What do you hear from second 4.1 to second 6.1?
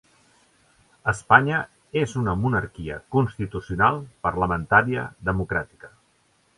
parlamentària democràtica.